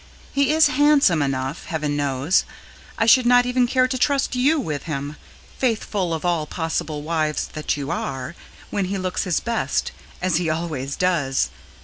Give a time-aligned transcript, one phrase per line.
[0.33, 2.43] He is handsome enough, heaven knows;
[2.97, 5.15] I should not even care to trust you with him
[5.59, 8.33] faithful of all possible wives that you are
[8.71, 11.51] when he looks his best, as he always does.